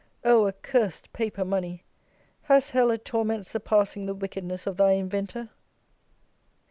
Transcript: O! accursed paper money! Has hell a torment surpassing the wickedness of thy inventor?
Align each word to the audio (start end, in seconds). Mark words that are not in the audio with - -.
O! 0.23 0.47
accursed 0.47 1.13
paper 1.13 1.45
money! 1.45 1.83
Has 2.45 2.71
hell 2.71 2.89
a 2.89 2.97
torment 2.97 3.45
surpassing 3.45 4.07
the 4.07 4.15
wickedness 4.15 4.65
of 4.65 4.77
thy 4.77 4.93
inventor? 4.93 5.49